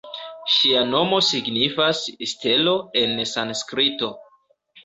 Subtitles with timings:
[0.53, 2.01] Ŝia nomo signifas
[2.31, 4.11] ""Stelo"" en sanskrito.